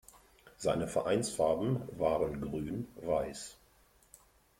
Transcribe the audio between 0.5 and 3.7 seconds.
Seine Vereinsfarben waren Grün-Weiß.